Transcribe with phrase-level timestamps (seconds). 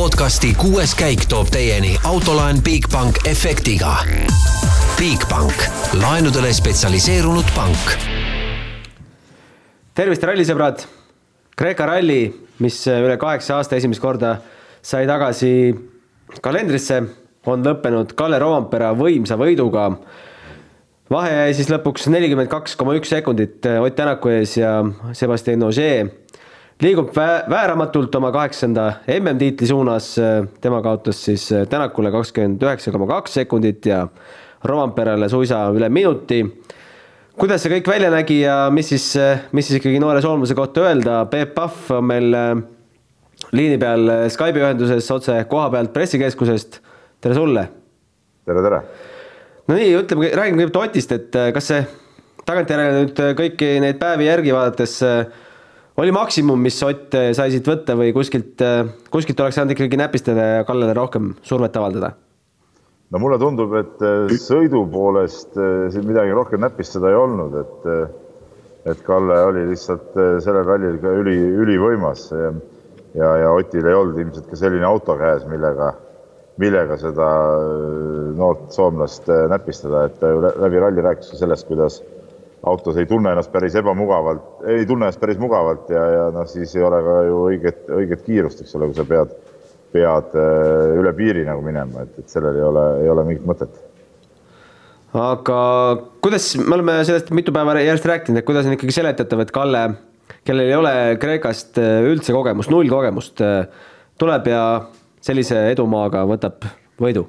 [0.00, 3.98] podcasti kuues käik toob teieni autolaen Bigbank efektiga.
[4.96, 5.64] Bigbank,
[6.00, 7.90] laenudele spetsialiseerunud pank.
[9.94, 10.86] tervist, rallisõbrad.
[11.52, 12.30] Kreeka ralli,
[12.64, 14.38] mis üle kaheksa aasta esimest korda
[14.80, 15.52] sai tagasi
[16.40, 17.02] kalendrisse,
[17.44, 19.90] on lõppenud Kalle Roompere võimsa võiduga.
[21.10, 24.80] vahe jäi siis lõpuks nelikümmend kaks koma üks sekundit Ott Tänaku ees ja
[25.12, 26.08] Sebastian Ogier
[26.80, 30.16] liigub vä vääramatult oma kaheksanda MM-tiitli suunas,
[30.60, 34.06] tema kaotas siis Tänakule kakskümmend üheksa koma kaks sekundit ja
[34.64, 36.40] Romperele suisa üle minuti.
[37.40, 39.12] kuidas see kõik välja nägi ja mis siis,
[39.52, 42.56] mis siis ikkagi noore soolmuse kohta öelda, Peep Pahv on meil äh,
[43.52, 46.80] liini peal Skype'i ühenduses otse koha pealt pressikeskusest.
[47.20, 47.68] tere sulle.
[48.46, 48.80] tere, tere.
[49.68, 51.84] no nii, ütleme, räägime kõigepealt Otist, et äh, kas see
[52.44, 55.24] tagantjärele nüüd kõiki neid päevi järgi vaadates äh,
[56.00, 58.62] oli maksimum, mis Ott äh, sai siit võtta või kuskilt,
[59.12, 62.14] kuskilt oleks saanud ikkagi näpistada ja Kallele rohkem survet avaldada?
[63.10, 64.02] no mulle tundub, et
[64.38, 65.56] sõidu poolest
[65.90, 67.88] siin midagi rohkem näpistada ei olnud, et
[68.90, 74.46] et Kalle oli lihtsalt sellel rallil ka üli, ülivõimas ja, ja Otil ei olnud ilmselt
[74.48, 75.90] ka selline auto käes, millega
[76.60, 77.26] millega seda
[78.36, 82.00] noort soomlast näpistada, et ta ju läbi ralli rääkis sellest, kuidas
[82.66, 86.74] autos ei tunne ennast päris ebamugavalt, ei tunne ennast päris mugavalt ja, ja noh, siis
[86.76, 89.32] ei ole ka ju õiget, õiget kiirust, eks ole, kui sa pead,
[89.94, 93.80] pead äh, üle piiri nagu minema, et, et sellel ei ole, ei ole mingit mõtet.
[95.16, 95.58] aga
[96.24, 99.84] kuidas, me oleme sellest mitu päeva järjest rääkinud, et kuidas on ikkagi seletatav, et Kalle,
[100.44, 103.40] kellel ei ole Kreekast üldse kogemust, null kogemust,
[104.20, 104.64] tuleb ja
[105.24, 106.68] sellise edumaaga võtab
[107.00, 107.24] võidu?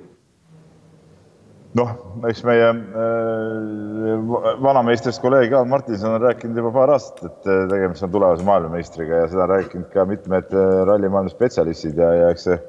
[1.77, 1.91] Noh,
[2.27, 4.31] eks meie äh,
[4.64, 9.23] vanameistrist kolleeg Jaan Martinson on rääkinud juba paar aastat, et äh, tegemist on tulevase maailmameistriga
[9.23, 12.59] ja seda on rääkinud ka mitmed äh, rallimaailma spetsialistid ja, ja eks see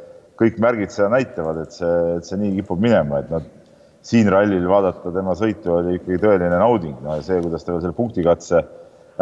[0.42, 3.42] kõik märgid seda näitavad, et see, et see nii kipub minema, et noh,
[4.06, 8.62] siin rallil vaadata tema sõitu oli ikkagi tõeline nauding, no see, kuidas ta selle punktikatse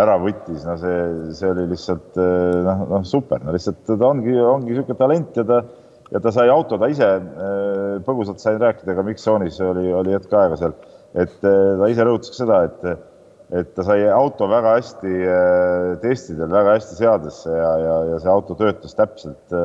[0.01, 0.97] ära võttis, no see,
[1.37, 5.49] see oli lihtsalt äh, noh, noh super, no lihtsalt ta ongi, ongi niisugune talent ja
[5.49, 5.65] ta
[6.11, 7.70] ja ta sai auto, ta ise, äh,
[8.07, 10.75] põgusalt sain rääkida ka Mikssoonis, oli, oli hetk aega seal,
[11.15, 13.07] et äh, ta ise rõhutas ka seda, et
[13.51, 18.31] et ta sai auto väga hästi äh, testidel, väga hästi seadesse ja, ja, ja see
[18.31, 19.57] auto töötas täpselt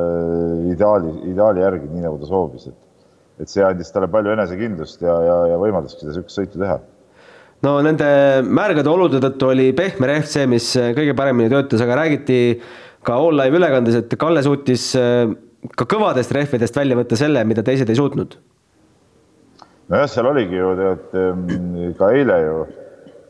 [0.71, 2.81] ideaali, ideaali järgi, nii nagu ta soovis, et
[3.43, 6.79] et see andis talle palju enesekindlust ja, ja, ja võimaldaski seda niisugust sõitu teha.
[7.65, 8.07] No nende
[8.47, 12.39] märgade olude tõttu oli pehme rehv see, mis kõige paremini töötas, aga räägiti
[13.05, 14.89] ka all live ülekandes, et Kalle suutis
[15.77, 18.37] ka kõvadest rehvidest välja võtta selle, mida teised ei suutnud?
[19.91, 22.57] nojah, seal oligi ju tead ka eile ju,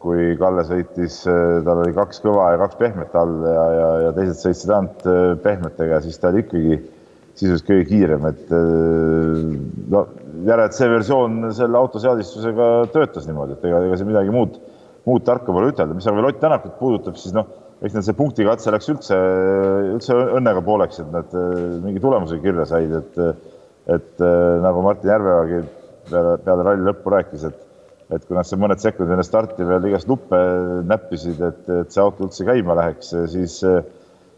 [0.06, 4.12] kui Kalle sõitis, eh, tal oli kaks kõva ja kaks pehmet all ja, ja, ja
[4.18, 6.78] teised sõitsid ainult eh, pehmetega, siis ta oli ikkagi
[7.36, 9.42] sisuliselt kõige kiirem, et eh,
[9.92, 10.06] no
[10.46, 14.60] järelikult see versioon selle autoseadistusega töötas niimoodi, et ega, ega siin midagi muud,
[15.10, 17.50] muud tarka pole ütelda, mis aga Ott Tänakut puudutab, siis noh
[17.86, 19.18] eks neil see punktikatse läks üldse,
[19.94, 21.52] üldse õnnega pooleks, et nad äh,
[21.84, 23.20] mingi tulemuse kirja said, et,
[23.94, 25.60] et äh, nagu Martin Järveogi
[26.10, 27.60] peale, peale ralli lõppu rääkis, et,
[28.16, 30.40] et kui nad seal mõned sekundid enne starti veel igast nuppe
[30.90, 33.60] näppisid, et, et see auto üldse käima läheks, siis,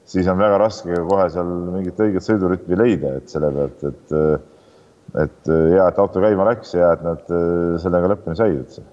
[0.08, 4.14] siis on väga raske kohe seal mingit õiget sõidurütmi leida, et selle pealt, et,
[5.24, 7.36] et hea, et auto käima läks ja et nad
[7.84, 8.88] sellega lõpuni said üldse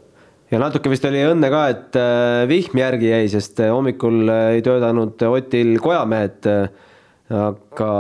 [0.53, 4.47] ja natuke vist oli õnne ka, et äh, vihm järgi jäi, sest äh, hommikul äh,
[4.59, 6.50] ei töötanud Otil kojamehed.
[7.34, 7.91] aga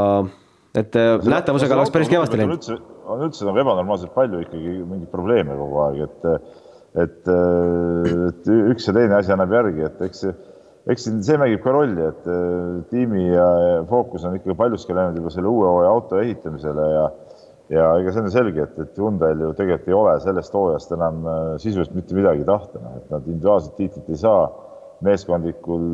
[0.76, 2.66] et nähtavusega oleks päris kehvasti läinud.
[3.08, 6.50] on üldse nagu ebanormaalselt palju ikkagi mingeid probleeme kogu aeg, et,
[7.04, 7.30] et,
[8.28, 10.34] et üks ja teine asi annab järgi, et eks see,
[10.92, 12.28] eks see mängib ka rolli, et
[12.92, 13.48] tiimi ja
[13.88, 17.08] fookus on ikkagi paljuski läinud juba selle uue hooaja auto ehitamisele ja ja
[17.80, 21.40] ega see on selge, et, et Hyundai'l ju tegelikult ei ole sellest hooajast enam äh,
[21.62, 24.44] sisuliselt mitte midagi tahta, noh, et nad individuaalset tiitlit ei saa,
[25.04, 25.84] meeskondlikul,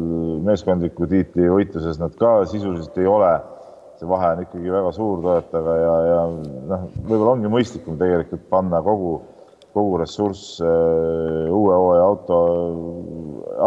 [0.46, 3.30] meeskondliku tiitli võitluses nad ka sisuliselt ei ole,
[4.00, 6.20] see vahe on ikkagi väga suur toetajaga ja, ja
[6.72, 9.14] noh, võib-olla ongi mõistlikum tegelikult panna kogu,
[9.76, 12.42] kogu ressurss äh, uue hooaja auto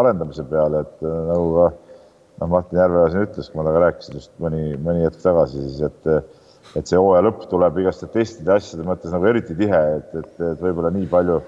[0.01, 4.21] arendamise peale, et äh, nagu ka noh, Martin Järveoja siin ütles, kui ma temaga rääkisin
[4.21, 6.42] just mõni, mõni hetk tagasi, siis et
[6.77, 10.63] et see hooaja lõpp tuleb igaste testide asjade mõttes nagu eriti tihe, et, et, et
[10.63, 11.41] võib-olla nii palju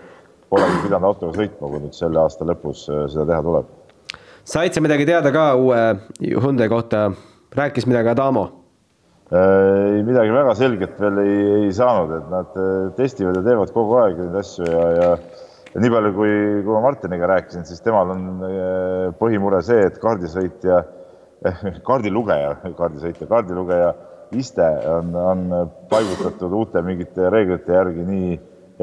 [0.52, 3.72] polegi pidanud autoga sõitma, kui nüüd selle aasta lõpus äh, seda teha tuleb.
[4.46, 5.82] said sa midagi teada ka uue
[6.22, 7.10] Hyundai kohta,
[7.58, 8.46] rääkis midagi Adamo?
[9.34, 13.74] Äh, ei, midagi väga selget veel ei, ei saanud, et nad äh, testivad ja teevad
[13.74, 15.12] kogu aeg neid asju ja, ja
[15.76, 16.34] ja nii palju, kui,
[16.64, 18.22] kui ma Martiniga rääkisin, siis temal on
[19.20, 20.78] põhimure see, et kaardisõitja,
[21.90, 23.90] kaardilugeja, kaardisõitja, kaardilugeja
[24.34, 25.48] iste on, on
[25.92, 28.36] paigutatud uute mingite reeglite järgi nii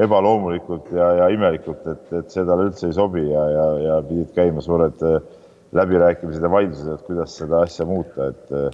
[0.03, 4.31] ebaloomulikult ja, ja imelikult, et, et see talle üldse ei sobi ja, ja, ja pidid
[4.33, 5.19] käima suured äh,
[5.77, 8.69] läbirääkimised ja vaidlused, et kuidas seda asja muuta, et äh,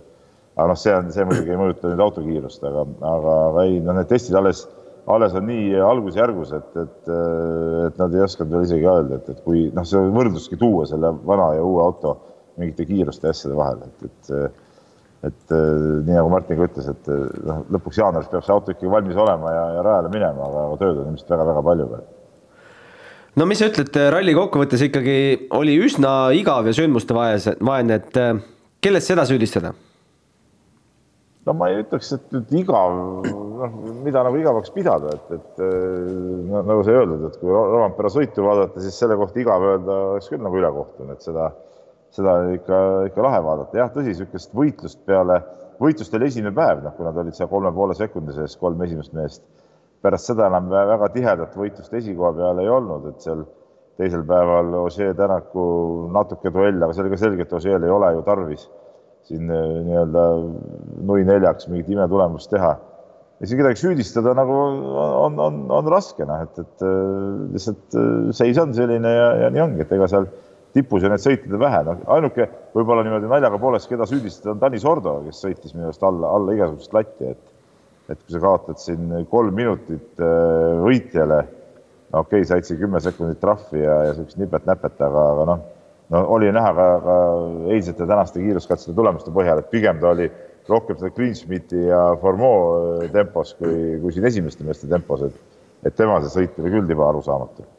[0.56, 3.98] aga noh, see on, see muidugi ei mõjuta nüüd autokiirust, aga, aga, aga ei, noh,
[4.00, 4.64] need testid alles,
[5.12, 9.30] alles on nii algusjärgus, et, et, äh, et nad ei osanud veel isegi öelda, et,
[9.36, 12.16] et kui noh, see võrdluski tuua selle vana ja uue auto
[12.60, 14.34] mingite kiiruste ja asjade vahel, et, et
[15.28, 17.10] et nii nagu Martin ka ütles, et
[17.44, 21.02] noh, lõpuks jaanuaris peab see auto ikkagi valmis olema ja, ja rajale minema, aga, tööd
[21.02, 22.08] on ilmselt väga-väga palju veel
[23.40, 25.20] no mis sa ütled, ralli kokkuvõttes ikkagi
[25.60, 28.40] oli üsna igav ja sündmuste vaene, et äh,
[28.84, 29.74] kellest seda süüdistada?
[31.48, 32.96] no ma ei ütleks, et nüüd igav,
[33.26, 38.46] noh, mida nagu igavaks pidada, et, et no, nagu sai öeldud, et kui Rompera sõitu
[38.46, 41.50] vaadata, siis selle kohta igav öelda oleks küll nagu ülekohtune, et seda,
[42.16, 43.78] seda ikka, ikka lahe vaadata.
[43.84, 45.42] jah, tõsi, niisugust võitlust peale,
[45.82, 49.16] võitlust oli esimene päev, noh, kui nad olid seal kolme poole sekundi sees, kolm esimest
[49.18, 49.46] meest
[50.04, 53.44] pärast seda enam väga tihedat võitlust esikoha peal ei olnud, et seal
[54.00, 55.64] teisel päeval Ožee Tänaku
[56.16, 58.68] natuke duell, aga see oli ka selge, et Ožeel ei ole ju tarvis
[59.28, 60.28] siin äh, nii-öelda
[61.10, 62.78] nui neljaks mingit imetulemust teha.
[63.40, 66.94] ja siin kedagi süüdistada nagu on, on, on raske, noh, et, et äh,
[67.56, 70.30] lihtsalt äh, seis on selline ja, ja nii ongi, et ega seal
[70.76, 74.86] tipus ja neid sõitjaid vähe, noh, ainuke võib-olla niimoodi naljaga poolest, keda süüdistada, on Tanis
[74.88, 77.56] Ordo, kes sõitis minu arust alla, alla igasugust latti, et
[78.10, 81.44] et kui sa kaotad siin kolm minutit äh, võitjale,
[82.10, 85.66] no okei okay,, said siin kümme sekundit trahvi ja, ja niisugust nipet-näpet, aga, aga noh,
[86.16, 87.18] no oli näha ka, ka
[87.76, 90.26] eilsete tänaste kiiruskatsete tulemuste põhjal, et pigem ta oli
[90.70, 92.64] rohkem seda Greensmiti ja Formeau
[93.04, 96.90] äh, tempos kui, kui siin esimeste meeste tempos, et, et tema see sõit oli küll
[96.90, 97.70] tiba arusaamatu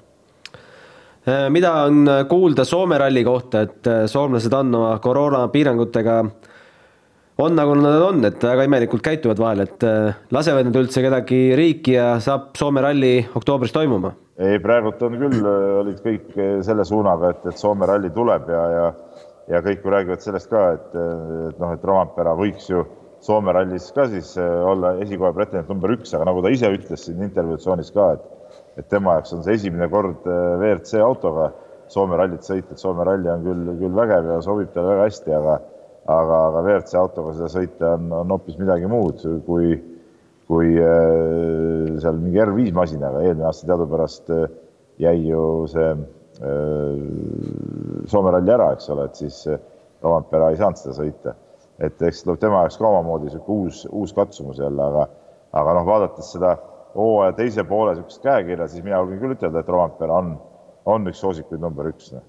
[1.53, 6.15] mida on kuulda Soome ralli kohta, et soomlased on oma koroonapiirangutega
[7.41, 11.41] on nagu nad on, et väga imelikult käituvad vahel, et äh, lasevad nad üldse kedagi
[11.59, 14.13] riiki ja saab Soome ralli oktoobris toimuma?
[14.41, 18.49] ei, praegult on küll, äh, olid kõik äh, selle suunaga, et, et Soome ralli tuleb
[18.53, 18.89] ja, ja
[19.51, 20.93] ja kõik ju räägivad sellest ka, et,
[21.49, 22.85] et noh, et Rompera võiks ju
[23.25, 27.19] Soome rallis ka siis olla esikoha pretendent number üks, aga nagu ta ise ütles siin
[27.27, 28.29] intervjuutsoonis ka, et
[28.81, 31.51] et tema jaoks on see esimene kord WRC autoga
[31.91, 35.33] Soome rallit sõita, et Soome ralli on küll, küll vägev ja sobib talle väga hästi,
[35.35, 35.57] aga
[36.11, 39.75] aga, aga WRC autoga seda sõita on, on hoopis midagi muud kui,
[40.51, 44.47] kui äh, seal mingi R5 masinaga, eelmine aasta teadupärast äh,
[45.03, 47.05] jäi ju see äh,
[48.11, 49.45] Soome ralli ära, eks ole, et siis
[50.01, 51.37] Rompera ei saanud seda sõita.
[51.81, 55.07] et eks tuleb tema jaoks ka omamoodi niisugune uus, uus katsumus jälle, aga,
[55.57, 56.51] aga noh, vaadates seda
[56.97, 60.35] hooaja teise poole niisugust käekirja, siis mina julgen küll ütelda, et Rompera on,
[60.87, 62.25] on üks soosikuid number üks no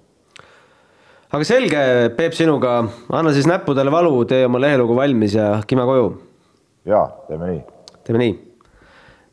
[1.31, 1.81] aga selge,
[2.17, 2.77] Peep, sinuga,
[3.15, 6.07] anna siis näppudele valu, tee oma lehelugu valmis ja kime koju.
[6.85, 7.61] ja teeme nii.
[8.03, 8.33] teeme nii.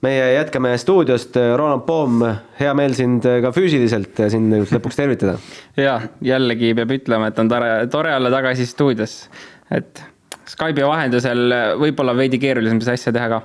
[0.06, 2.22] meie jätkame stuudiost, Roland Poom,
[2.60, 5.38] hea meel sind ka füüsiliselt siin lõpuks tervitada.
[5.88, 9.24] ja jällegi peab ütlema, et on tore, tore olla tagasi stuudios,
[9.74, 10.04] et
[10.48, 11.50] Skype'i vahendusel
[11.82, 13.42] võib-olla veidi keerulisem seda asja teha ka.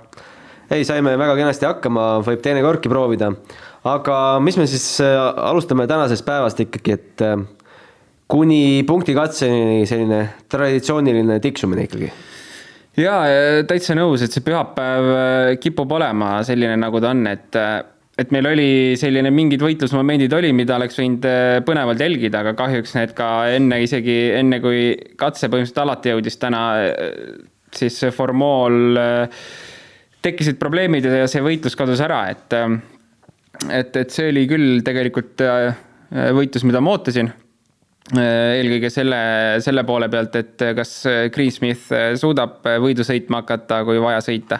[0.71, 3.31] Ei, saime väga kenasti hakkama, võib teinekordki proovida.
[3.83, 7.25] aga mis me siis alustame tänasest päevast ikkagi, et
[8.31, 12.13] kuni punktikatseni selline traditsiooniline tiksumine ikkagi
[13.00, 13.15] ja
[13.69, 17.81] täitsa nõus, et see pühapäev äh, kipub olema selline, nagu ta on, et äh,
[18.14, 22.94] et meil oli selline mingid võitlusmomendid oli, mida oleks võinud äh, põnevalt jälgida, aga kahjuks
[22.99, 26.64] need ka enne isegi, enne kui katse põhimõtteliselt alati jõudis täna,
[27.73, 28.99] siis Formool
[30.23, 32.57] tekkisid probleemid ja see võitlus kadus ära, et
[33.69, 35.42] et, et see oli küll tegelikult
[36.11, 37.30] võitlus, mida ma ootasin
[38.11, 39.18] Äh, eelkõige selle,
[39.63, 40.92] selle poole pealt, et kas
[41.31, 41.87] Greensmith
[42.19, 44.59] suudab võidu sõitma hakata, kui vaja sõita.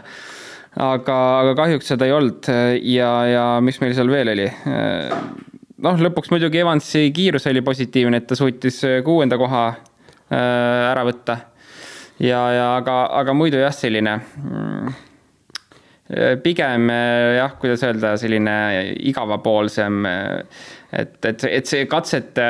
[0.80, 2.48] aga, aga kahjuks seda ei olnud
[2.88, 4.48] ja, ja mis meil seal veel oli?
[5.84, 10.40] noh, lõpuks muidugi Evansi kiirus oli positiivne, et ta suutis kuuenda koha äh,
[10.94, 11.38] ära võtta.
[12.24, 14.73] ja, ja aga, aga muidu jah, selline mm,
[16.44, 18.56] pigem jah, kuidas öelda, selline
[19.08, 22.48] igavapoolsem, et, et, et see katsete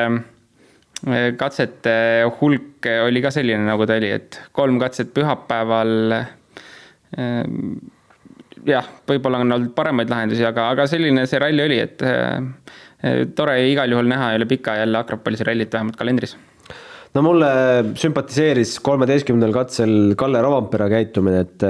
[1.38, 1.94] katsete
[2.40, 6.16] hulk oli ka selline, nagu ta oli, et kolm katset pühapäeval.
[8.64, 13.92] Jah, võib-olla on olnud paremaid lahendusi, aga, aga selline see ralli oli, et tore igal
[13.92, 16.38] juhul näha üle pika jälle Akropolise rallit vähemalt kalendris
[17.14, 17.50] no mulle
[18.00, 21.66] sümpatiseeris kolmeteistkümnendal katsel Kalle Rovampere käitumine, et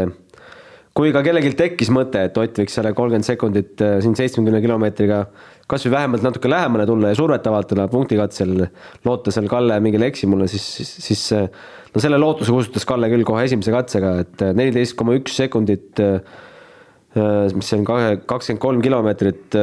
[0.98, 5.24] kui ka kellelgi tekkis mõte, et Ott võiks selle kolmkümmend sekundit eh, siin seitsmekümne kilomeetriga
[5.70, 8.66] kasvõi vähemalt natuke lähemale tulla ja survet avaldada punktikatsel,
[9.08, 13.46] loota seal Kalle mingile eksimule, siis, siis, siis no selle lootuse kustutas Kalle küll kohe
[13.48, 16.04] esimese katsega, et neliteist koma üks sekundit,
[17.56, 19.58] mis on kakskümmend kolm kilomeetrit,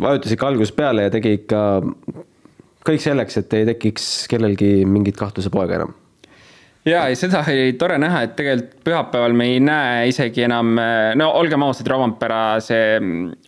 [0.00, 1.62] vajutas ikka algusest peale ja tegi ikka
[2.88, 5.96] kõik selleks, et ei tekiks kellelgi mingit kahtluse poega enam
[6.86, 10.74] ja, ei seda oli tore näha, et tegelikult pühapäeval me ei näe isegi enam,
[11.18, 12.98] no olgem ausad, Rovampera see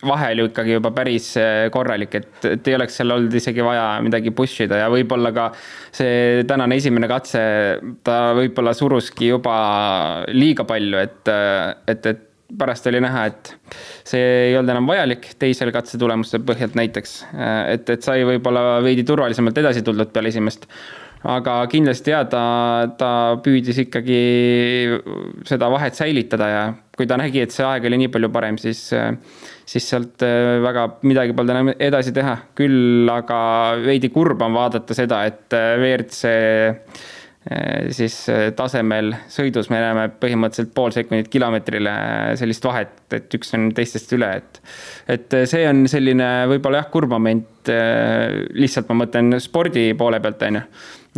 [0.07, 3.85] vahe oli ikkagi juba päris eh, korralik, et, et ei oleks seal olnud isegi vaja
[4.03, 5.51] midagi push ida ja võib-olla ka
[5.95, 7.43] see tänane esimene katse,
[8.05, 9.55] ta võib-olla suruski juba
[10.33, 11.33] liiga palju, et,
[11.91, 13.53] et, et pärast oli näha, et
[14.07, 17.13] see ei olnud enam vajalik teisel katse tulemuste põhjalt näiteks,
[17.71, 20.67] et, et sai võib-olla veidi turvalisemalt edasi tuldud peale esimest
[21.21, 22.43] aga kindlasti ja ta,
[22.97, 23.11] ta
[23.43, 24.21] püüdis ikkagi
[25.47, 26.63] seda vahet säilitada ja
[26.97, 28.81] kui ta nägi, et see aeg oli nii palju parem, siis,
[29.69, 32.37] siis sealt äh, väga midagi polnud enam edasi teha.
[32.57, 33.39] küll aga
[33.85, 36.35] veidi kurb on vaadata seda, et äh, WRC
[37.89, 38.15] siis
[38.53, 41.93] tasemel sõidus me näeme põhimõtteliselt pool sekundit kilomeetrile
[42.37, 44.59] sellist vahet, et üks on teistest üle, et.
[45.09, 47.71] et see on selline võib-olla jah, kurb moment,
[48.53, 50.65] lihtsalt ma mõtlen spordi poole pealt, on ju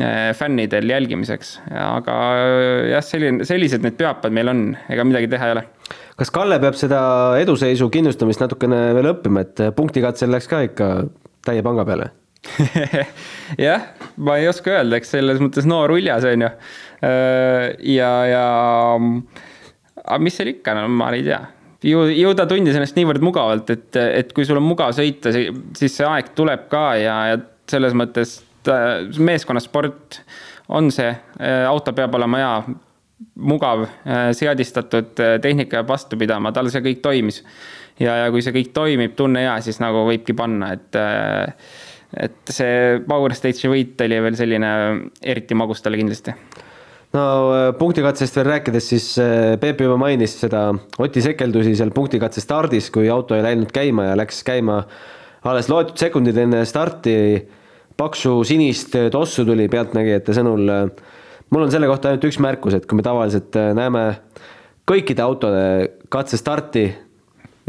[0.02, 5.52] Äh, fännidel jälgimiseks, aga äh, jah, selline, sellised need pühapäevad meil on, ega midagi teha
[5.52, 5.64] ei ole.
[6.18, 7.04] kas Kalle peab seda
[7.38, 10.90] eduseisu kindlustamist natukene veel õppima, et punktikatsel läks ka ikka
[11.46, 12.10] täie panga peale
[13.68, 16.54] jah, ma ei oska öelda, eks selles mõttes noor uljas on ju.
[17.04, 18.46] Äh, ja, ja
[20.04, 21.42] aga mis seal ikka, no ma ei tea
[21.84, 26.00] ju, ju ta tundis ennast niivõrd mugavalt, et, et kui sul on mugav sõita, siis
[26.00, 28.40] see aeg tuleb ka ja, ja selles mõttes
[29.20, 30.22] meeskonnasport
[30.74, 31.12] on see,
[31.44, 32.76] äh, auto peab olema hea,
[33.44, 37.44] mugav, äh, seadistatud, tehnika peab vastu pidama, tal see kõik toimis.
[38.00, 40.98] ja, ja kui see kõik toimib, tunne hea, siis nagu võibki panna, et
[42.18, 44.70] et see Power Stage'i võit oli veel selline
[45.22, 46.36] eriti magus talle kindlasti
[47.14, 47.26] no
[47.80, 49.10] punktikatsest veel rääkides, siis
[49.62, 50.68] Peep juba mainis seda
[51.02, 54.82] Oti sekeldusi seal punktikatse stardis, kui auto ei läinud käima ja läks käima
[55.44, 57.14] alles loetud sekundid enne starti
[58.00, 60.70] paksu sinist tossu tuli pealtnägijate sõnul.
[61.54, 64.06] mul on selle kohta ainult üks märkus, et kui me tavaliselt äh, näeme
[64.90, 65.66] kõikide autode
[66.12, 66.88] katsestarti,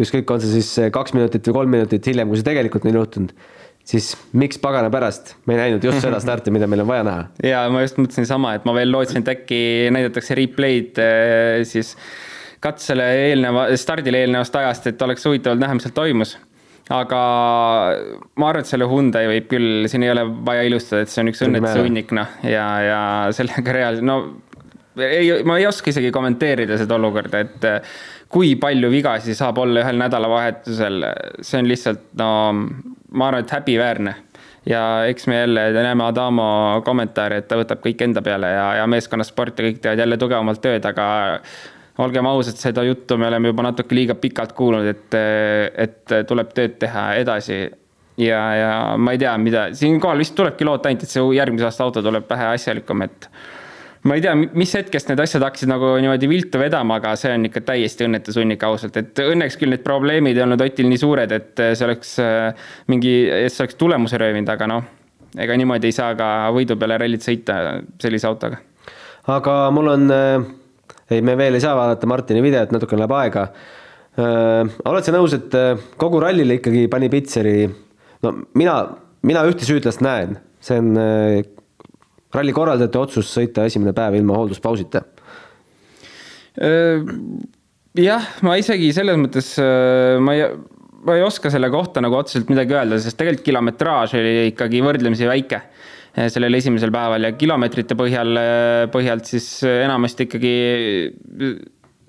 [0.00, 3.00] ükskõik, on see siis äh, kaks minutit või kolm minutit hiljem, kui see tegelikult on
[3.00, 3.34] juhtunud,
[3.84, 5.34] siis miks pagana pärast?
[5.46, 7.26] Me ei näinud just seda starti, mida meil on vaja näha?
[7.44, 9.60] ja ma just mõtlesin sama, et ma veel lootsin, et äkki
[9.94, 11.94] näidatakse replay'd äh, siis
[12.64, 16.38] katsele eelneva, stardile eelnevast ajast, et oleks huvitav näha, mis seal toimus.
[16.92, 17.18] Aga
[18.36, 21.30] ma arvan, et selle Hyundai võib küll, siin ei ole vaja ilustada, et see on
[21.32, 22.98] üks õnnetuse hunnik, noh, ja, ja
[23.36, 24.18] sellega reaalselt, no
[25.00, 27.94] ei, ma ei oska isegi kommenteerida seda olukorda, et eh,
[28.32, 31.08] kui palju vigasi saab olla ühel nädalavahetusel,
[31.40, 32.30] see on lihtsalt, no
[33.14, 34.14] ma arvan, et häbiväärne.
[34.66, 38.86] ja eks me jälle näeme Adamo kommentaari, et ta võtab kõik enda peale ja, ja
[38.88, 41.06] meeskonnasport ja kõik teevad jälle tugevamalt tööd, aga
[41.98, 45.16] olgem ausad, seda juttu me oleme juba natuke liiga pikalt kuulnud, et,
[45.86, 47.58] et tuleb tööd teha edasi.
[48.18, 51.84] ja, ja ma ei tea, mida, siinkohal vist tulebki loota ainult, et see järgmise aasta
[51.84, 53.28] auto tuleb vähe asjalikum, et
[54.04, 57.48] ma ei tea, mis hetkest need asjad hakkasid nagu niimoodi viltu vedama, aga see on
[57.48, 61.32] ikka täiesti õnnetu sunnik ausalt, et õnneks küll need probleemid ei olnud Otil nii suured,
[61.32, 63.14] et see oleks äh, mingi,
[63.48, 64.90] see oleks tulemuse röövinud, aga noh,
[65.40, 68.60] ega niimoodi ei saa ka võidu peale rallit sõita sellise autoga.
[69.32, 70.36] aga mul on äh,
[71.08, 73.48] ei, me veel ei saa vaadata Martini videot, natuke läheb aega
[74.20, 74.76] äh,.
[74.84, 75.56] oled sa nõus, et
[76.00, 77.56] kogu rallile ikkagi pani Pitseri,
[78.26, 78.78] no mina,
[79.24, 80.92] mina ühte süüdlast näen, see on
[82.34, 85.04] ralli korraldajate otsus sõita esimene päev ilma hoolduspausita.
[87.98, 89.54] Jah, ma isegi selles mõttes
[90.22, 90.46] ma ei,
[91.06, 95.28] ma ei oska selle kohta nagu otseselt midagi öelda, sest tegelikult kilometraaž oli ikkagi võrdlemisi
[95.30, 95.62] väike
[96.30, 98.38] sellel esimesel päeval ja kilomeetrite põhjal,
[98.94, 100.54] põhjalt siis enamasti ikkagi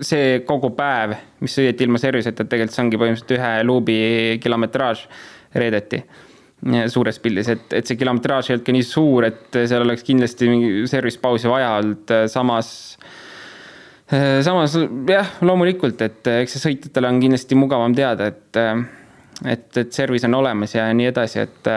[0.05, 3.97] see kogu päev, mis sõideti ilma service'ita, et tegelikult see ongi põhimõtteliselt ühe luubi
[4.43, 5.05] kilometraaž
[5.55, 6.03] reedeti
[6.91, 10.49] suures pildis, et, et see kilometraaž ei olnud ka nii suur, et seal oleks kindlasti
[10.49, 12.71] mingi service pausi vaja olnud, samas
[14.45, 14.75] samas
[15.09, 18.59] jah, loomulikult, et eks see sõitjatele on kindlasti mugavam teada, et
[19.43, 21.69] et, et service on olemas ja nii edasi, et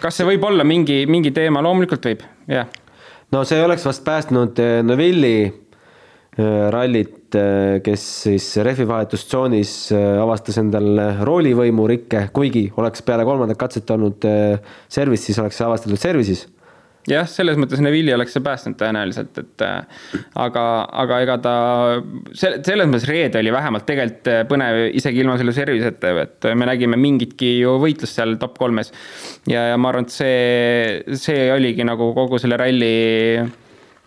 [0.00, 2.68] kas see võib olla mingi, mingi teema, loomulikult võib, jah.
[3.32, 7.25] no see oleks vast päästnud Novilli eh, rallit,
[7.84, 9.72] kes siis rehvivahetustsoonis
[10.22, 14.26] avastas endal roolivõimu rikke, kuigi oleks peale kolmandat katset olnud
[14.88, 16.46] service, siis oleks see avastatud service'is.
[17.06, 20.00] jah, selles mõttes Neville'i oleks see päästnud tõenäoliselt, et äh,
[20.42, 20.64] aga,
[21.04, 21.52] aga ega ta,
[22.32, 26.48] see, selles mõttes reede oli vähemalt tegelikult äh, põnev isegi ilma selle serviseta ju, et
[26.58, 28.90] me nägime mingitki ju võitlust seal top kolmes.
[29.46, 32.96] ja, ja ma arvan, et see, see oligi nagu kogu selle ralli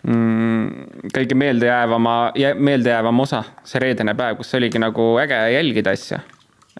[0.02, 2.16] mm, kõige meeldejäävama,
[2.58, 6.20] meeldejäävam osa, see reedene päev, kus oligi nagu äge jälgida asja.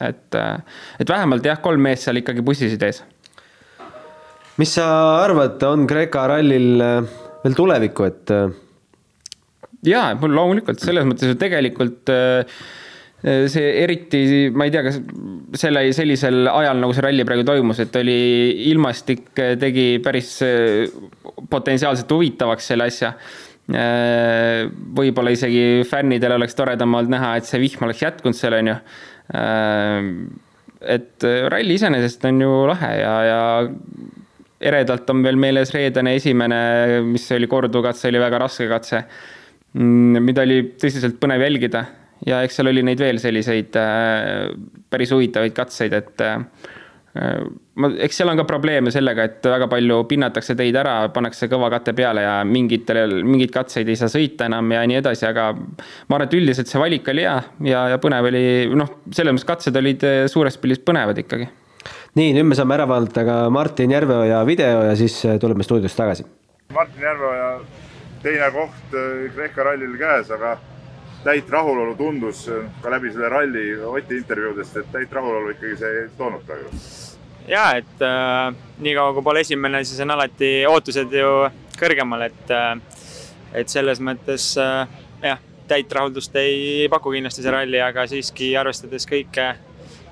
[0.01, 3.03] et, äh, et vähemalt jah, kolm meest seal ikkagi pussisid ees
[4.61, 4.87] mis sa
[5.23, 6.99] arvad, on Kreeka rallil äh,
[7.45, 8.35] veel tulevikku, et?
[8.35, 8.51] Äh?
[9.87, 12.61] jaa, mul loomulikult selles mõttes ju tegelikult äh,
[13.21, 14.97] see eriti, ma ei tea, kas
[15.61, 18.17] selle, sellisel ajal, nagu see ralli praegu toimus, et oli,
[18.71, 19.29] ilmastik
[19.61, 20.39] tegi päris
[21.51, 23.13] potentsiaalselt huvitavaks selle asja.
[23.71, 28.79] võib-olla isegi fännidel oleks toredam olnud näha, et see vihm oleks jätkunud seal, on ju.
[30.97, 33.43] et ralli iseenesest on ju lahe ja, ja
[34.61, 36.59] eredalt on veel meeles reedene esimene,
[37.05, 39.05] mis oli kordukatse, oli väga raske katse,
[39.77, 41.85] mm, mida oli tõsiselt põnev jälgida
[42.27, 44.51] ja eks seal oli neid veel selliseid äh,
[44.91, 46.39] päris huvitavaid katseid, et äh,
[47.75, 51.71] ma, eks seal on ka probleeme sellega, et väga palju pinnatakse teid ära, pannakse kõva
[51.77, 56.19] kate peale ja mingitel, mingeid katseid ei saa sõita enam ja nii edasi, aga ma
[56.19, 57.39] arvan, et üldiselt see valik oli hea
[57.73, 61.51] ja, ja põnev oli, noh, selles mõttes katsed olid suures pildis põnevad ikkagi
[62.19, 65.99] nii, nüüd me saame ära vaadata ka Martin Järveoja video ja siis äh, tuleme stuudiosse
[65.99, 66.27] tagasi.
[66.75, 67.51] Martin Järveoja
[68.25, 70.57] teine koht äh, Kreeka rallil käes, aga
[71.25, 75.97] täit rahulolu tundus äh, ka läbi selle ralli Oti intervjuudest, et täit rahulolu ikkagi see
[76.03, 76.71] ei toonud praegu.
[77.49, 81.35] ja et äh, niikaua kui pole esimene, siis on alati ootused ju
[81.81, 82.75] kõrgemal, et äh,
[83.61, 88.53] et selles mõttes äh, jah, täit rahuldust ei, ei paku kindlasti see ralli, aga siiski
[88.59, 89.49] arvestades kõike,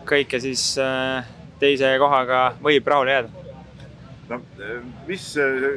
[0.08, 1.26] kõike siis äh,
[1.60, 3.44] teise kohaga võib rahule jääda.
[4.28, 4.40] no
[5.08, 5.26] mis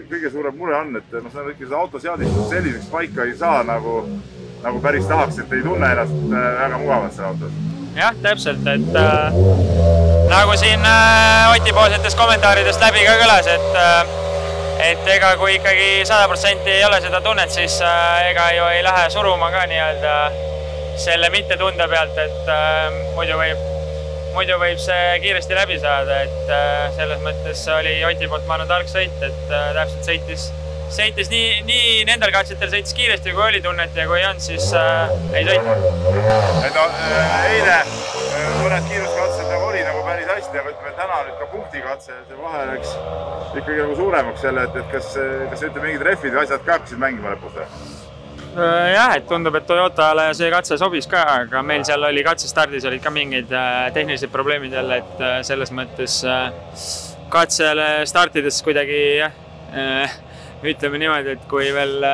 [0.09, 4.01] kõige suurem mure on, et ma saan ikka seda autoseadistust selliseks paika ei saa nagu,
[4.63, 7.59] nagu päris tahaks, et ei tunne ennast äh, väga mugavalt seal autos.
[7.95, 9.39] jah, täpselt, et äh,
[10.31, 14.17] nagu siin äh, Oti poolsetest kommentaaridest läbi ka kõlas, et äh,
[14.91, 18.81] et ega kui ikkagi sada protsenti ei ole seda tunnet, siis äh, ega ju ei
[18.85, 20.15] lähe suruma ka nii-öelda
[21.01, 23.69] selle mittetunde pealt, et äh, muidu võib
[24.35, 28.69] muidu võib see kiiresti läbi saada, et äh, selles mõttes oli Oti poolt, ma arvan,
[28.69, 30.47] tark sõit, et äh, täpselt sõitis,
[30.95, 34.67] sõitis nii, nii nendel katsetel sõitis kiiresti, kui oli tunnet ja kui ei olnud, siis
[34.77, 35.85] äh, ei sõitnud.
[36.67, 41.19] et no äh, eile äh, mõned kiiruskatsed nagu oli nagu päris hästi, aga ütleme täna
[41.27, 42.93] nüüd ka punktikatse, see vahe läks
[43.55, 45.11] ikkagi nagu suuremaks jälle, et, et kas,
[45.53, 47.69] kas ütleme mingid rehvid või asjad ka hakkasid mängima lõpus või?
[48.51, 52.87] Äh, jah, et tundub, et Toyotale see katse sobis ka, aga meil seal oli katsestardis
[52.89, 56.17] olid ka mingid äh, tehnilised probleemid jälle, et selles mõttes
[57.31, 59.39] katsele startides kuidagi jah,
[60.63, 62.05] ütleme niimoodi, et kui veel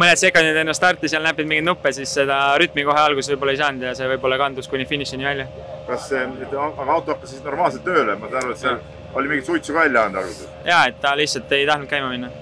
[0.00, 3.60] mõned sekundid enne starti seal näpid mingeid nuppe, siis seda rütmi kohe alguses võib-olla ei
[3.60, 5.46] saanud ja see võib-olla kandus kuni finišini välja.
[5.86, 8.80] kas see, aga auto hakkas siis normaalselt tööle, ma saan aru, et seal
[9.14, 10.48] oli mingit suitsu ka välja andnud alguses?
[10.66, 12.32] ja, et ta lihtsalt ei tahtnud käima minna.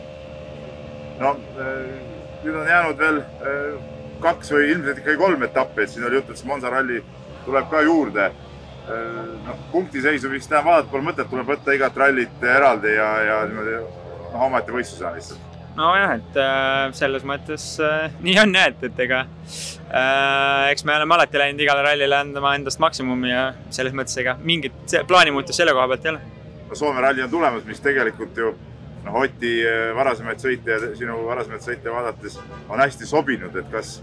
[1.20, 1.36] no
[2.42, 3.74] nüüd on jäänud veel äh,
[4.22, 7.02] kaks või ilmselt ikkagi kolm etappi, et siin oli juttu, et see Monza ralli
[7.44, 8.30] tuleb ka juurde.
[8.82, 13.42] Äh, noh, punktiseisu vist enam vaadata pole mõtet, tuleb võtta igat rallit eraldi ja, ja
[13.50, 13.76] niimoodi
[14.32, 15.60] noh, omaette võistlusena lihtsalt.
[15.76, 20.96] nojah, et äh, selles mõttes äh, nii on jah, et, et ega äh, eks me
[20.96, 25.76] oleme alati läinud igale rallile andma endast maksimumi ja selles mõttes ega mingit plaanimuutust selle
[25.76, 26.28] koha pealt ei ole.
[26.68, 28.54] no Soome ralli on tulemas, mis tegelikult ju
[29.04, 33.96] noh, Oti eh, varasemaid sõite ja sinu varasemaid sõite vaadates on hästi sobinud, et kas,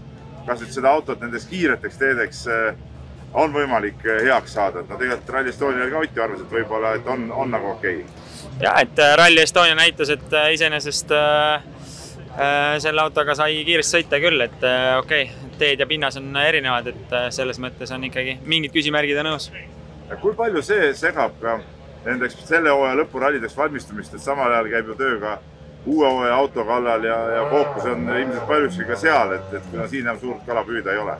[0.46, 2.82] kas nüüd seda autot nendeks kiireteks teedeks eh,
[3.40, 6.58] on võimalik eh, heaks saada, et no tegelikult Rally Estonial ka Ott ju arvas, et
[6.58, 8.28] võib-olla, et on, on nagu okei okay..
[8.60, 14.64] Ja et Rally Estonia näitas, et iseenesest äh, selle autoga sai kiiresti sõita küll, et
[14.64, 18.72] äh, okei okay,, teed ja pinnas on erinevad, et äh, selles mõttes on ikkagi mingid
[18.74, 19.50] küsimärgid on õhus.
[20.22, 21.58] kui palju see segab ka
[22.04, 25.38] nendeks selle hooaja lõpurallideks valmistumist, et samal ajal käib ju töö ka
[25.86, 29.86] uue hooaja auto kallal ja, ja fookus on ilmselt paljuski ka seal, et, et kuna
[29.88, 31.18] siin enam suurt kala püüda ei ole.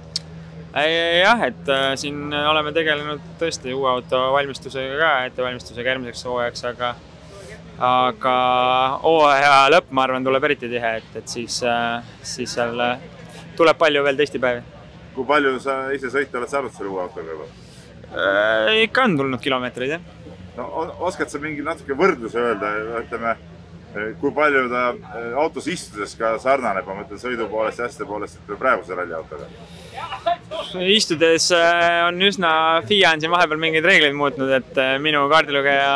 [1.21, 6.95] jah, et äh, siin oleme tegelenud tõesti uue auto valmistusega ka, ettevalmistusega järgmiseks hooajaks, aga
[7.81, 8.35] aga
[9.01, 13.01] hooaja lõpp, ma arvan, tuleb eriti tihe, et, et siis, äh, siis seal äh,
[13.57, 14.63] tuleb palju veel testipäevi.
[15.15, 17.49] kui palju sa ise sõita oled saanud selle uue autoga juba?
[18.83, 20.21] ikka on tulnud kilomeetreid, jah
[20.59, 20.67] no
[21.09, 23.35] oskad sa mingi natuke võrdluse öelda, ütleme,
[24.21, 28.43] kui palju ta eh, autos istudes ka sarnaneb, ma mõtlen sõidu poolest ja asjade poolest,
[28.43, 29.49] ütleme praeguse ralliautoga?
[30.85, 32.53] istudes on üsna,
[32.87, 35.95] FIA on siin vahepeal mingeid reegleid muutnud, et minu kaardilugeja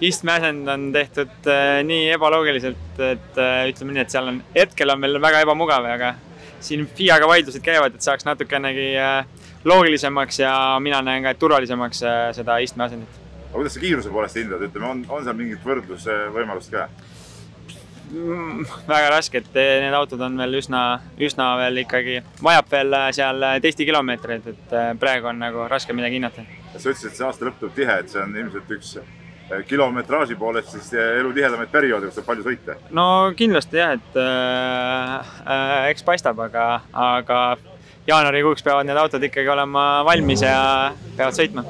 [0.00, 5.00] istmeasend on tehtud äh, nii ebaloogiliselt, et äh, ütleme nii, et seal on, hetkel on
[5.00, 6.14] meil väga ebamugav, aga
[6.60, 9.24] siin FIA-ga vaidlused käivad, et saaks natukenegi äh,
[9.64, 12.04] loogilisemaks ja mina näen ka, et turvalisemaks
[12.36, 13.20] seda istmeasendit.
[13.48, 16.88] aga kuidas sa kiiruse poolest hindad, ütleme, on, on seal mingit võrdlusvõimalust ka?
[18.06, 20.82] Mm, väga raske, et need autod on veel üsna,
[21.18, 26.46] üsna veel ikkagi, vajab veel seal testikilomeetreid, et praegu on nagu raske midagi hinnata.
[26.76, 28.94] sa ütlesid, et see aasta lõpp tuleb tihe, et see on ilmselt üks
[29.68, 32.76] kilometraaži poolest siis elu tihedamaid perioode, kus saab palju sõita?
[32.94, 33.06] no
[33.38, 37.42] kindlasti jah, et äh, äh, eks paistab, aga, aga
[38.08, 40.56] jaanuarikuuks peavad need autod ikkagi olema valmis ja
[41.18, 41.66] peavad sõitma.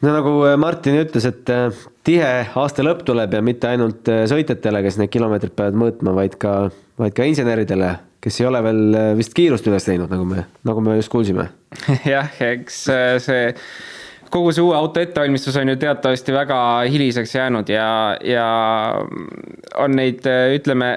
[0.00, 1.54] no nagu Martin ütles, et
[2.06, 2.30] tihe
[2.62, 6.54] aasta lõpp tuleb ja mitte ainult sõitjatele, kes need kilomeetrid peavad mõõtma, vaid ka,
[7.02, 11.00] vaid ka inseneridele, kes ei ole veel vist kiirust üles teinud, nagu me, nagu me
[11.00, 11.50] just kuulsime.
[12.14, 12.84] jah, eks
[13.26, 13.50] see
[14.30, 17.88] kogu see uue auto ettevalmistus on ju teatavasti väga hiliseks jäänud ja,
[18.24, 18.46] ja
[19.78, 20.90] on neid, ütleme,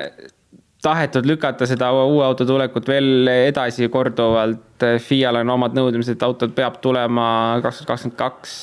[0.83, 4.83] tahetud lükata seda uue auto tulekut veel edasi korduvalt.
[4.99, 7.27] FIA-l on omad nõudmised, et autod peab tulema
[7.63, 8.57] kaks tuhat kakskümmend kaks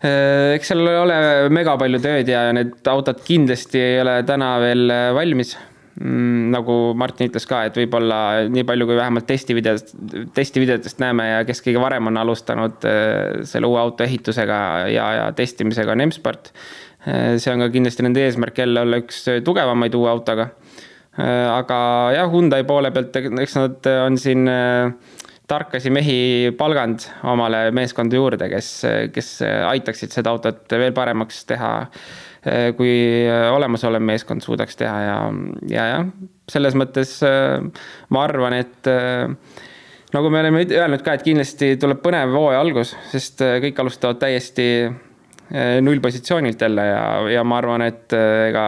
[0.00, 1.16] eks seal ei ole
[1.52, 5.56] mega palju tööd ja need autod kindlasti ei ole täna veel valmis
[6.00, 9.92] nagu Martin ütles ka, et võib-olla nii palju, kui vähemalt testivideost,
[10.36, 15.26] testivideotest näeme ja kes kõige varem on alustanud äh, selle uue auto ehitusega ja, ja
[15.36, 16.52] testimisega on M-Sport.
[17.04, 20.48] Äh, see on ka kindlasti nende eesmärk jälle olla üks tugevamaid uue autoga.
[21.20, 21.80] Äh, aga
[22.16, 24.48] jah, Hyundai poole pealt, eks nad on siin
[25.50, 26.18] tarkasi mehi
[26.56, 28.72] palganud omale meeskonda juurde, kes,
[29.12, 32.29] kes aitaksid seda autot veel paremaks teha Äh,
[32.76, 32.92] kui
[33.28, 35.18] äh, olemasolev meeskond suudaks teha ja,
[35.68, 36.06] ja jah,
[36.50, 37.58] selles mõttes äh,
[38.08, 38.88] ma arvan, et
[40.14, 44.66] nagu me oleme öelnud ka, et kindlasti tuleb põnev hooaja algus, sest kõik alustavad täiesti
[45.82, 48.64] nullpositsioonilt jälle ja, ja ma arvan, et ega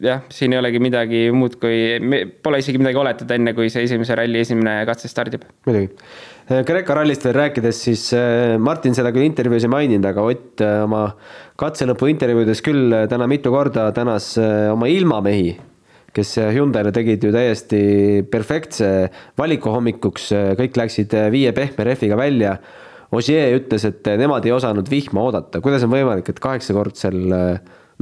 [0.00, 2.00] jah, siin ei olegi midagi muud kui,
[2.42, 5.44] pole isegi midagi oletada, enne kui see esimese ralli esimene katse stardib.
[5.68, 5.92] muidugi
[6.44, 10.82] Kreeka rallist veel rääkides, siis äh, Martin seda küll intervjuus ei maininud, aga Ott äh,
[10.84, 11.06] oma
[11.60, 15.54] katselõpu intervjuudes küll äh, täna mitu korda tänas oma ilmamehi,
[16.12, 17.80] kes Hyundai'le tegid ju täiesti
[18.28, 18.90] perfektse
[19.40, 20.28] valiku hommikuks,
[20.60, 22.58] kõik läksid viie pehme rehviga välja.
[23.14, 27.22] Ogier ütles, et nemad ei osanud vihma oodata, kuidas on võimalik, et kaheksakordsel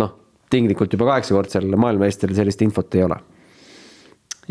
[0.03, 0.17] noh,
[0.51, 3.23] tinglikult juba kaheksakordsel maailmameistril sellist infot ei ole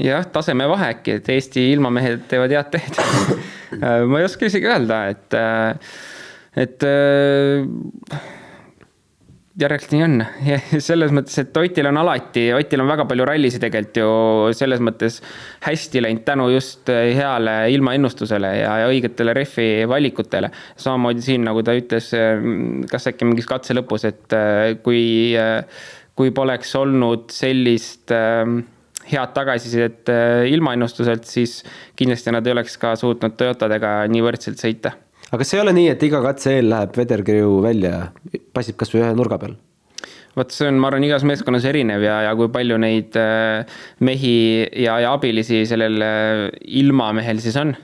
[0.05, 5.03] jah, tasemevahe äkki, et Eesti ilmamehed teevad head teed äh, ma ei oska isegi öelda,
[5.13, 5.97] et, äh,
[6.63, 8.21] et äh,
[9.61, 10.17] järelikult nii on.
[10.89, 15.19] selles mõttes, et Otil on alati, Otil on väga palju rallisid tegelikult ju selles mõttes
[15.67, 20.51] hästi läinud tänu just heale ilmaennustusele ja, ja õigetele rehvi valikutele.
[20.79, 22.11] samamoodi siin, nagu ta ütles,
[22.91, 24.37] kas äkki mingis katse lõpus, et
[24.85, 25.03] kui,
[26.17, 28.61] kui poleks olnud sellist äh,
[29.09, 31.61] head tagasisidet äh, ilmaennustuselt, siis
[31.99, 34.93] kindlasti nad ei oleks ka suutnud Toyotadega nii võrdselt sõita.
[35.29, 38.07] aga kas ei ole nii, et iga katse eel läheb vedelkirju välja,
[38.53, 39.57] passib kasvõi ühe nurga peal?
[40.37, 44.35] vot see on, ma arvan, igas meeskonnas erinev ja, ja kui palju neid äh, mehi
[44.85, 46.47] ja, ja abilisi sellel äh,
[46.81, 47.75] ilmamehel siis on.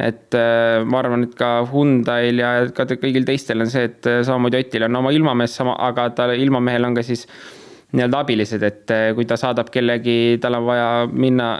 [0.00, 4.86] et ma arvan, et ka Hyundai'l ja ka kõigil teistel on see, et samamoodi Otil
[4.86, 7.59] on oma ilmamees sama, aga tal ilmamehel on ka siis äh,
[7.90, 11.50] nii-öelda abilised, et eh, kui ta saadab kellegi, tal on vaja minna,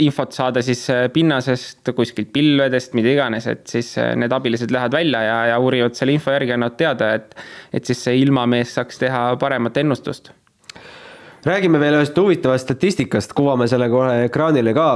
[0.00, 4.96] infot saada siis eh, pinnasest, kuskilt pilvedest, mida iganes, et siis eh, need abilised lähevad
[4.96, 7.36] välja ja, ja uurivad selle info järgi, annavad teada, et,
[7.76, 10.32] et siis see ilmamees saaks teha paremat ennustust.
[11.44, 14.90] räägime veel ühest huvitavast statistikast, kuvame selle kohe ekraanile ka.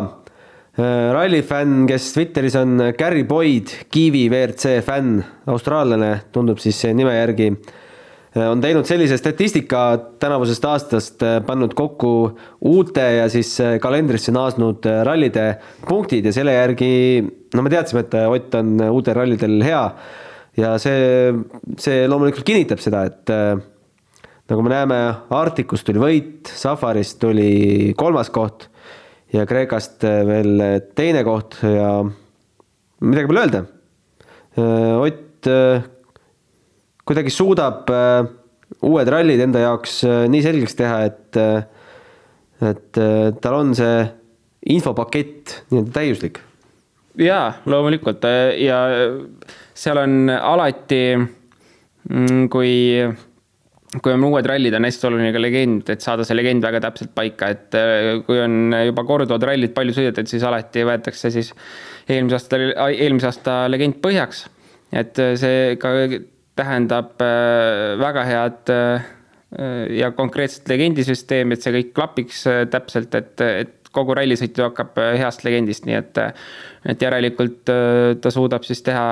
[1.13, 7.51] ralli fänn, kes Twitteris on Gary Boyd, Kiwi WRC fänn, austraallane, tundub siis nime järgi
[8.45, 9.83] on teinud sellise statistika
[10.21, 12.11] tänavusest aastast, äh, pannud kokku
[12.69, 15.47] uute ja siis äh, kalendrisse naasnud rallide
[15.87, 16.91] punktid ja selle järgi,
[17.55, 19.83] no me teadsime, et Ott on uutel rallidel hea
[20.61, 21.33] ja see,
[21.81, 23.33] see loomulikult kinnitab seda, et
[24.51, 25.01] nagu me näeme,
[25.37, 28.69] Arktikust tuli võit, Safarist tuli kolmas koht
[29.33, 30.65] ja Kreekast veel
[30.97, 31.91] teine koht ja
[33.05, 33.67] midagi pole öelda.
[35.05, 35.51] Ott
[37.07, 38.27] kuidagi suudab äh,
[38.87, 43.01] uued rallid enda jaoks äh, nii selgeks teha, et, äh, et
[43.43, 44.01] tal on see
[44.75, 46.41] infopakett nii-öelda täiuslik.
[47.21, 48.27] jaa, loomulikult
[48.61, 48.81] ja
[49.77, 52.73] seal on alati, mm, kui,
[54.01, 57.15] kui on uued rallid, on hästi oluline ka legend, et saada see legend väga täpselt
[57.17, 57.79] paika, et
[58.27, 61.53] kui on juba korduvad rallid palju sõidetud, siis alati võetakse siis
[62.09, 64.49] eelmise aasta, eelmise aasta legend põhjaks.
[64.97, 65.93] et see ka
[66.57, 67.21] tähendab
[68.01, 68.73] väga head
[69.95, 72.43] ja konkreetset legendisüsteemi, et see kõik klapiks
[72.73, 76.49] täpselt, et, et kogu rallisõit ju hakkab äh, heast legendist, nii et, äh,
[76.93, 79.07] et järelikult äh, ta suudab siis teha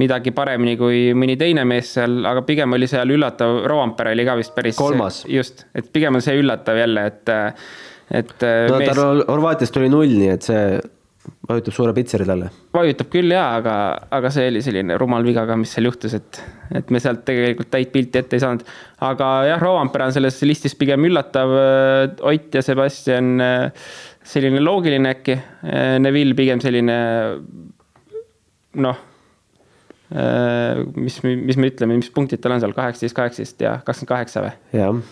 [0.00, 4.38] midagi paremini kui mõni teine mees seal, aga pigem oli seal üllatav, Rovampere oli ka
[4.40, 4.78] vist päris.
[4.78, 5.22] kolmas.
[5.30, 7.36] just, et pigem on see üllatav jälle, et,
[8.22, 8.34] et.
[8.42, 8.92] no mees...
[8.92, 10.66] tal Horvaatiast tuli null, nii et see
[11.48, 12.48] vajutab suure pitseri talle.
[12.74, 13.74] vajutab küll jaa, aga,
[14.14, 16.40] aga see oli selline rumal viga ka, mis seal juhtus, et,
[16.78, 18.64] et me sealt tegelikult täit pilti ette ei saanud.
[19.08, 21.54] aga jah, Rovanpera on selles listis pigem üllatav.
[22.30, 23.34] Ott ja Sebastian
[24.22, 25.38] selline loogiline äkki.
[26.02, 26.98] Neville pigem selline
[28.86, 29.02] noh,
[30.94, 35.02] mis, mis me ütleme, mis punktid tal on seal, kaheksateist, kaheksateist ja kakskümmend kaheksa või?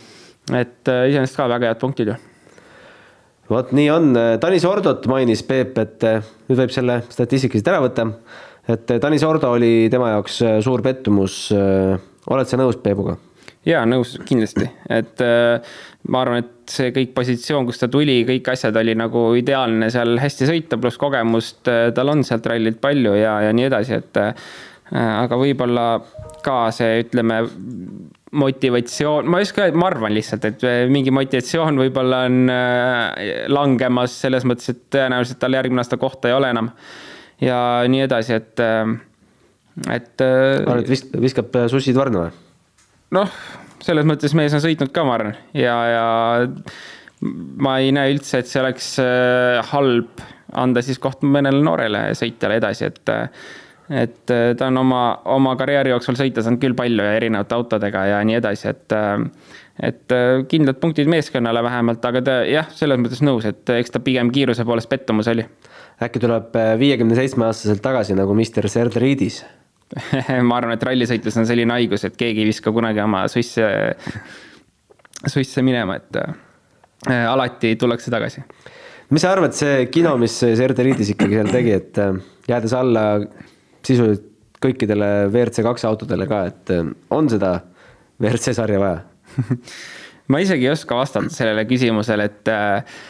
[0.56, 2.16] et iseenesest ka väga head punktid ju
[3.50, 7.82] vot nii on, Tanis Ordot mainis Peep, et eh, nüüd võib selle statistika siit ära
[7.82, 8.06] võtta.
[8.68, 11.48] et eh, Tanis Ordo oli tema jaoks eh, suur pettumus.
[12.30, 13.16] oled sa nõus Peebuga?
[13.66, 15.20] jaa, nõus kindlasti, et
[16.08, 20.16] ma arvan, et see kõik positsioon, kus ta tuli, kõik asjad oli nagu ideaalne seal
[20.22, 24.20] hästi sõita, pluss kogemust tal on sealt rallilt palju ja, ja nii edasi, et
[24.96, 25.84] aga võib-olla
[26.40, 27.42] ka see, ütleme
[28.30, 34.14] motivatsioon, ma ei oska ma arvan lihtsalt, et äh, mingi motivatsioon võib-olla on äh, langemas
[34.22, 36.70] selles mõttes, et tõenäoliselt tal järgmine aasta kohta ei ole enam.
[37.42, 37.58] ja
[37.90, 38.94] nii edasi, et, äh,
[39.96, 40.14] et.
[40.22, 42.36] arvad, viskab, viskab sussid varna või?
[43.18, 43.40] noh,
[43.82, 47.26] selles mõttes mees on sõitnud ka, ma arvan, ja, ja
[47.66, 48.92] ma ei näe üldse, et see oleks
[49.72, 50.22] halb
[50.60, 53.10] anda siis koht mõnele noorele sõitjale edasi, et
[53.90, 55.02] et äh, ta on oma,
[55.34, 59.24] oma karjääri jooksul sõita saanud küll palju ja erinevate autodega ja nii edasi, et äh,
[59.90, 64.02] et äh, kindlad punktid meeskonnale vähemalt, aga ta jah, selles mõttes nõus, et eks ta
[64.04, 65.46] pigem kiiruse poolest pettumus oli.
[66.00, 69.42] äkki tuleb viiekümne seitsme aastaselt tagasi nagu Mister Serdridis
[70.48, 73.66] ma arvan, et rallisõitlus on selline haigus, et keegi ei viska kunagi oma susse,
[75.26, 76.20] susse minema, et
[77.10, 78.44] alati tullakse tagasi.
[79.10, 81.98] mis sa arvad, see kino, mis Serdridis ikkagi seal tegi, et
[82.46, 83.06] jäädes alla
[83.86, 84.26] sisuliselt
[84.60, 87.54] kõikidele WRC kaks autodele ka, et eh, on seda
[88.20, 89.00] WRC sarja vaja
[90.30, 93.00] ma isegi ei oska vastata sellele küsimusele, et äh,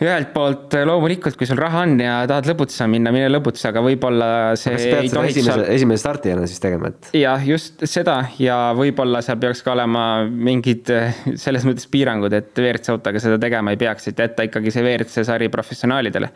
[0.00, 4.30] ühelt poolt loomulikult, kui sul raha on ja tahad lõbutsema minna, mine lõbutse, aga võib-olla
[4.58, 7.10] see kas pead seda esimese seal..., esimese startijana siis tegema, et?
[7.20, 10.92] jah, just seda ja võib-olla seal peaks ka olema mingid
[11.40, 15.26] selles mõttes piirangud, et WRC autoga seda tegema ei peaks, et jätta ikkagi see WRC
[15.28, 16.32] sari professionaalidele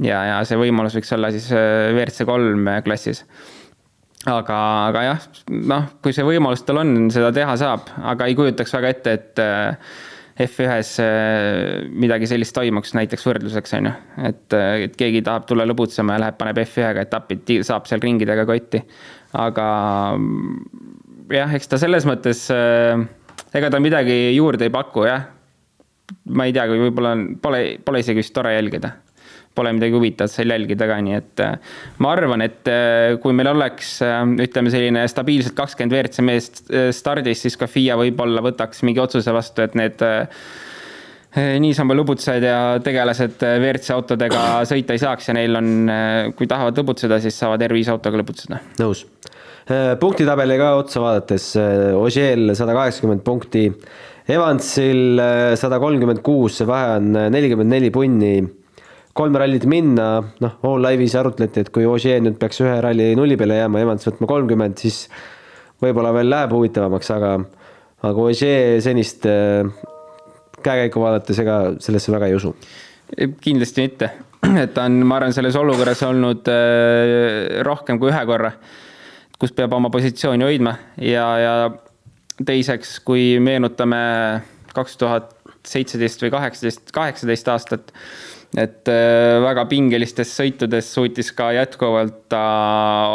[0.00, 3.24] ja, ja see võimalus võiks olla siis äh, WRC kolm klassis.
[4.30, 4.56] aga,
[4.88, 8.94] aga jah, noh, kui see võimalus tal on, seda teha saab, aga ei kujutaks väga
[8.94, 9.92] ette, et äh,
[10.42, 13.94] F1-s äh, midagi sellist toimuks näiteks võrdluseks, on ju.
[14.30, 18.80] et, et keegi tahab tulla lõbutsema ja läheb, paneb F1-ga etappi, saab seal ringidega kotti.
[19.36, 19.66] aga
[21.32, 22.46] jah, eks ta selles mõttes,
[23.52, 25.28] ega ta midagi juurde ei paku, jah.
[26.32, 28.94] ma ei tea, kui võib-olla pole, pole isegi vist tore jälgida
[29.56, 33.52] pole midagi huvitavat seal jälgida ka, nii et äh, ma arvan, et äh, kui meil
[33.52, 36.62] oleks, äh, ütleme, selline stabiilselt kakskümmend WRC meest
[36.96, 40.04] stardis, siis ka FIA võib-olla võtaks mingi otsuse vastu, et need
[41.32, 45.70] niisama lõbutsejad ja tegelased WRC autodega sõita ei saaks ja neil on,
[46.36, 48.60] kui tahavad lõbutseda, siis saavad R5 autoga lõbutseda.
[48.82, 49.06] nõus.
[50.00, 51.52] punktitabeliga otsa vaadates,
[51.96, 53.68] Ožeel sada kaheksakümmend punkti,
[54.32, 55.22] Evansil
[55.58, 58.34] sada kolmkümmend kuus, see vahe on nelikümmend neli punni
[59.16, 60.06] kolm rallit minna,
[60.42, 64.08] noh, All Live'is arutleti, et kui Ogier nüüd peaks ühe ralli nulli peale jääma, Evans
[64.08, 65.04] võtma kolmkümmend, siis
[65.82, 67.34] võib-olla veel läheb huvitavamaks, aga,
[68.08, 69.68] aga Ogier senist äh,
[70.64, 72.54] käekäiku vaadates, ega sellesse väga ei usu.
[73.44, 74.10] kindlasti mitte,
[74.64, 78.54] et ta on, ma arvan, selles olukorras olnud äh, rohkem kui ühe korra,
[79.42, 81.54] kus peab oma positsiooni hoidma ja, ja
[82.46, 84.02] teiseks, kui meenutame
[84.72, 85.34] kaks tuhat
[85.68, 87.92] seitseteist või kaheksateist, kaheksateist aastat
[88.58, 92.42] et äh, väga pingelistes sõitudes suutis ka jätkuvalt ta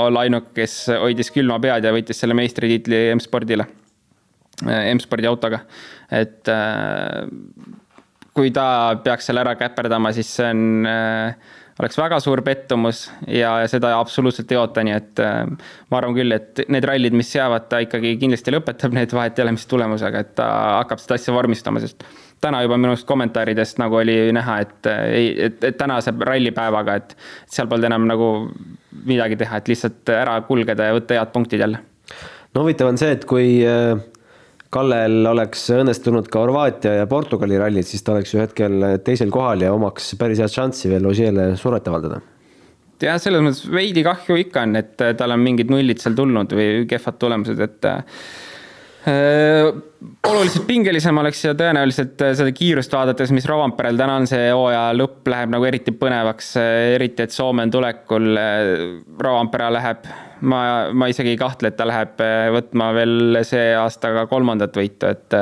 [0.07, 3.67] olla ainuke, kes hoidis külma pead ja võitis selle meistritiitli M-spordile,
[4.65, 5.61] äh, M-spordi autoga.
[6.09, 7.27] et äh,
[8.33, 10.59] kui ta peaks selle ära käperdama, siis see on,
[11.81, 16.61] oleks väga suur pettumus ja seda absoluutselt ei oota, nii et ma arvan küll, et
[16.69, 20.35] need rallid, mis jäävad, ta ikkagi kindlasti lõpetab need, vahet ei ole, mis tulemusega, et
[20.37, 20.47] ta
[20.83, 22.05] hakkab seda asja vormistama, sest
[22.41, 27.15] täna juba minu arust kommentaaridest nagu oli näha, et ei, et, et tänase rallipäevaga, et
[27.51, 28.29] seal polnud enam nagu
[29.07, 31.81] midagi teha, et lihtsalt ära kulgeda ja võtta head punktid jälle.
[32.53, 33.97] no huvitav on see, et kui äh,
[34.73, 39.63] Kallel oleks õnnestunud ka Horvaatia ja Portugali rallid, siis ta oleks ju hetkel teisel kohal
[39.63, 42.21] ja omaks päris head šanssi veel Ožeele survet avaldada
[43.01, 46.85] jah, selles mõttes veidi kahju ikka on, et tal on mingid nullid seal tulnud või
[46.89, 48.03] kehvad tulemused, et Äh,
[50.27, 54.91] oluliselt pingelisem oleks ja tõenäoliselt äh, seda kiirust vaadates, mis Rovanperel täna on, see hooaja
[54.97, 58.29] lõpp läheb nagu eriti põnevaks, äh, eriti et Soome on tulekul.
[59.23, 60.07] Rovanpera läheb,
[60.41, 60.61] ma,
[60.93, 62.23] ma isegi ei kahtle, et ta läheb
[62.55, 65.37] võtma veel see aasta ka kolmandat võitu, et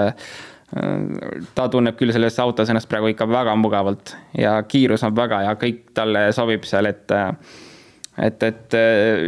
[1.56, 5.54] ta tunneb küll selles autos ennast praegu ikka väga mugavalt ja kiirus on väga ja
[5.62, 8.78] kõik talle sobib seal, et et, et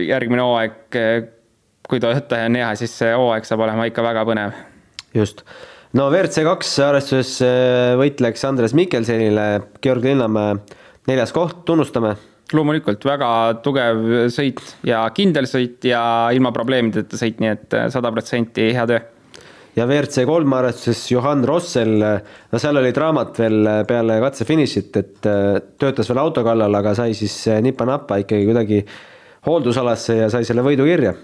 [0.07, 0.97] järgmine hooaeg
[1.89, 4.55] kui Toyota on hea, siis see hooaeg saab olema ikka väga põnev.
[5.15, 5.43] just,
[5.97, 9.47] no WRC kaks arvestuses äh, võitleks Andres Mikkelsenile,
[9.83, 10.57] Georg Linnamäe
[11.07, 12.15] neljas koht, tunnustame.
[12.53, 13.29] loomulikult väga
[13.63, 16.01] tugev sõit ja kindel sõit ja
[16.35, 18.99] ilma probleemideta sõit, nii et äh, sada protsenti hea töö
[19.77, 22.01] ja WRC kolm arvestuses Johan Rossel,
[22.51, 26.97] no seal oli draamat veel peale katse finišit, et äh, töötas veel auto kallal, aga
[26.99, 28.83] sai siis nipa-napa ikkagi kuidagi
[29.47, 31.15] hooldusalasse ja sai selle võidu kirja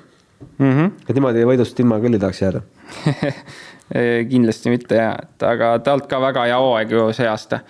[0.58, 0.72] mm.
[0.72, 0.92] -hmm.
[1.08, 2.62] et niimoodi võidust ilma küll ei tahaks jääda
[4.32, 7.62] kindlasti mitte ja, et aga talt ka väga hea hooaeg ju see aasta.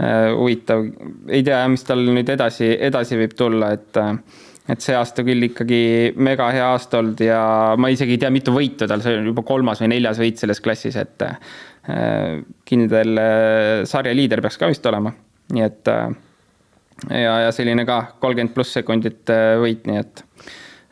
[0.00, 0.86] Äh, huvitav,
[1.28, 4.00] ei tea, mis tal nüüd edasi, edasi võib tulla, et
[4.70, 5.80] et see aasta küll ikkagi
[6.22, 7.40] mega hea aasta olnud ja
[7.80, 10.62] ma isegi ei tea, mitu võitu tal, see on juba kolmas või neljas võit selles
[10.62, 15.12] klassis, et äh, kindel äh, sarja liider peaks ka vist olema,
[15.52, 20.29] nii et ja, ja selline ka kolmkümmend pluss sekundit võit, nii et Äh,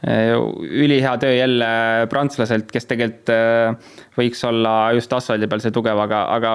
[0.06, 1.68] ülihea töö jälle
[2.10, 6.52] prantslaselt, kes tegelikult äh, võiks olla just asfaldi peal see tugev, aga, aga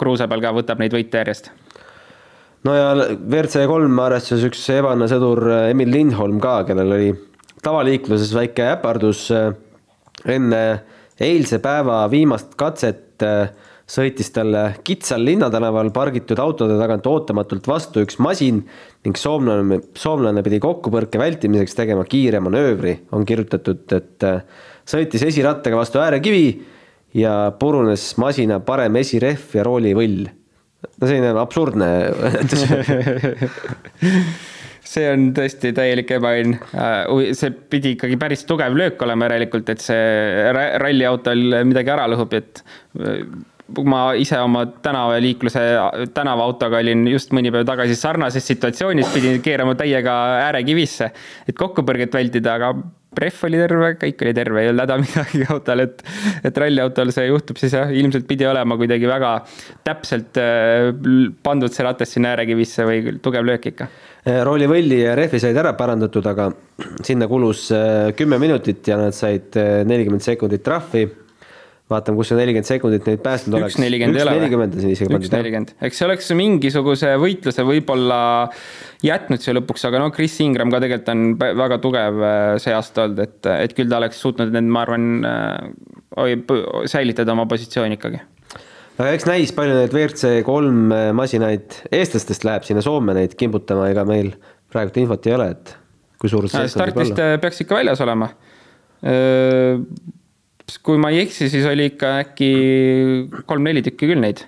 [0.00, 1.52] kruusa peal ka võtab neid võite järjest.
[2.66, 7.12] no ja WRC kolm arvestuses üks ebaõnne sõdur äh, Emil Lindholm ka, kellel oli
[7.62, 10.62] tavaliikluses väike äpardus enne
[11.20, 13.22] eilse päeva viimast katset
[13.90, 18.62] sõitis talle kitsal linnatänaval pargitud autode tagant ootamatult vastu üks masin
[19.04, 24.44] ning soomlane, soomlane pidi kokkupõrke vältimiseks tegema kiire manöövri, on kirjutatud, et äh,
[24.88, 26.46] sõitis esirattaga vastu äärekivi
[27.18, 30.28] ja purunes masina parem esirehv ja roolivõll.
[31.00, 31.90] no selline absurdne
[34.90, 36.54] see on tõesti täielik ebaõnn.
[36.78, 42.38] Äh, see pidi ikkagi päris tugev löök olema järelikult, et see ralliautol midagi ära lõhub,
[42.38, 42.62] et
[43.02, 43.26] äh,
[43.84, 45.60] ma ise oma tänavaliikluse,
[46.14, 51.10] tänavaautoga olin just mõni päev tagasi sarnases situatsioonis, pidin keerama täiega äärekivisse,
[51.48, 52.74] et kokkupõrget vältida, aga
[53.18, 56.04] rehv oli terve, kõik oli terve, ei olnud häda midagi autol, et,
[56.46, 59.32] et ralliautol see juhtub, siis jah, ilmselt pidi olema kuidagi väga
[59.86, 60.90] täpselt äh,
[61.42, 63.88] pandud see ratas sinna äärekivisse või tugev löök ikka.
[64.22, 66.50] Äh, roolivõlli ja rehvi said ära parandatud, aga
[67.06, 69.58] sinna kulus äh, kümme minutit ja nad said
[69.90, 71.08] nelikümmend sekundit trahvi
[71.90, 73.74] vaatame, kus see nelikümmend sekundit neid päästnud oleks.
[73.74, 74.40] üks nelikümmend ei ole või?
[74.40, 75.26] nelikümmend on siin isegi pandud.
[75.26, 78.20] üks nelikümmend, eks see oleks mingisuguse võitluse võib-olla
[79.06, 81.24] jätnud siia lõpuks, aga no Chris Ingram ka tegelikult on
[81.60, 85.08] väga tugev äh, see aasta olnud, et, et küll ta oleks suutnud need, ma arvan,
[85.26, 86.36] äh,
[86.90, 88.22] säilitada oma positsiooni ikkagi
[89.00, 93.90] aga eks näis, palju neid WRC kolm äh, masinaid eestlastest läheb sinna Soome neid kimbutama,
[93.90, 94.34] ega meil
[94.70, 95.74] praegu infot ei ole, et
[96.20, 98.30] kui suur see startist peaks ikka väljas olema
[100.78, 102.50] kui ma ei eksi, siis oli ikka äkki
[103.48, 104.44] kolm-neli tükki küll neid.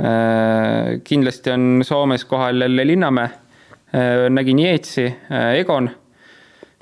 [0.00, 3.24] Äh, kindlasti on Soomes kohal jälle Linnamäe,
[3.94, 5.90] äh, nägin Jeetsi, äh, Egon.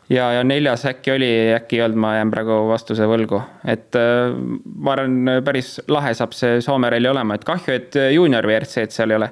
[0.09, 3.93] Ja, ja neljas äkki oli, äkki ei olnud, ma jään praegu vastuse võlgu, et
[4.81, 9.13] ma arvan, päris lahe saab see Soome ralli olema, et kahju, et juunior WRC-d seal
[9.13, 9.29] ei ole.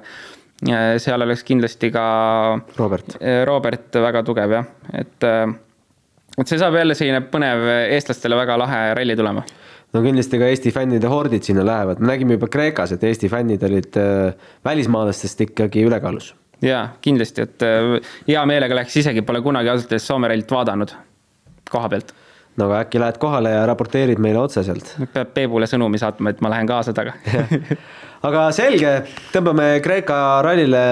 [1.01, 2.03] seal oleks kindlasti ka
[2.77, 3.17] Robert,
[3.49, 4.69] Robert väga tugev jah,
[5.01, 5.27] et
[6.37, 7.63] et see saab jälle selline põnev,
[7.95, 9.43] eestlastele väga lahe ralli tulema.
[9.93, 13.63] no kindlasti ka Eesti fännide hordid sinna lähevad, me nägime juba Kreekas, et Eesti fännid
[13.65, 16.33] olid äh, välismaalastest ikkagi ülekaalus.
[16.61, 20.95] jaa, kindlasti, et äh, hea meelega läheks, isegi pole kunagi ausalt öeldes Soome rallit vaadanud
[21.71, 22.13] koha pealt.
[22.57, 24.93] no aga äkki lähed kohale ja raporteerid meile otse sealt?
[25.13, 27.17] peab Peebule sõnumi saatma, et ma lähen kaasa taga
[28.29, 28.99] aga selge,
[29.33, 30.85] tõmbame Kreeka rallile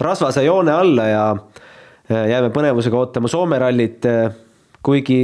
[0.00, 1.24] rasvase joone alla ja
[2.10, 4.34] jääme põnevusega ootama Soome rallit, äh,
[4.86, 5.20] kuigi,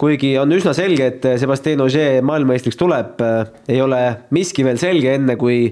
[0.00, 3.22] kuigi on üsna selge, et äh, Sebastian Ogier maailmameistriks tuleb,
[3.70, 4.00] ei ole
[4.34, 5.62] miski veel selge, enne kui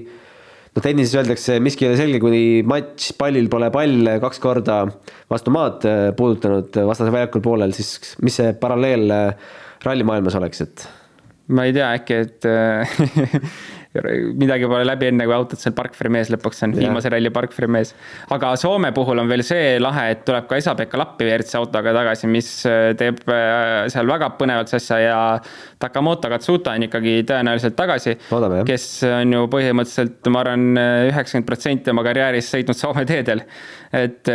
[0.73, 4.79] no tennises öeldakse, miski ei ole selge, kuni matš, pallil pole pall kaks korda
[5.31, 5.85] vastu maad
[6.17, 9.13] puudutanud vastase väljakul poolel, siis mis see paralleel
[9.85, 10.89] rallimaailmas oleks, et?
[11.53, 12.45] ma ei tea, äkki, et
[13.93, 17.93] midagi pole läbi enne, kui autot seal Parkfri mees lõpuks on, viimase ralli Parkfri mees.
[18.33, 22.29] aga Soome puhul on veel see lahe, et tuleb ka Esa-Pekka Lappi WRC autoga tagasi,
[22.31, 22.49] mis
[22.97, 23.21] teeb
[23.93, 25.19] seal väga põnevaks asja ja
[25.79, 28.17] Takamoto Katsuta on ikkagi tõenäoliselt tagasi.
[28.65, 30.65] kes on ju põhimõtteliselt, ma arvan,
[31.11, 33.45] üheksakümmend protsenti oma karjäärist sõitnud Soome teedel.
[33.93, 34.25] et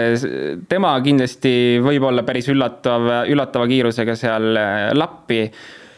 [0.70, 4.54] tema kindlasti võib olla päris üllatav, üllatava kiirusega seal
[4.94, 5.42] lappi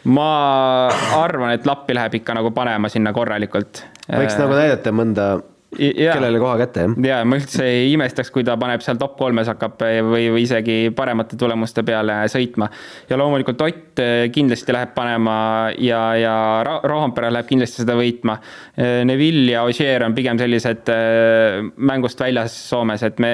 [0.09, 0.89] ma
[1.21, 3.85] arvan, et lappi läheb ikka nagu panema sinna korralikult.
[4.09, 5.31] võiks nagu näidata mõnda
[5.71, 6.95] kellele koha kätte, jah?
[7.07, 9.79] ja ma üldse ei imestaks, kui ta paneb seal top kolmes hakkab
[10.09, 12.67] või, või isegi paremate tulemuste peale sõitma.
[13.09, 15.35] ja loomulikult Ott eh, kindlasti läheb panema
[15.79, 16.35] ja, ja
[16.83, 18.35] Rohompere läheb kindlasti seda võitma.
[18.75, 23.33] Eh, Neville ja Ogier on pigem sellised eh, mängust väljas Soomes, et me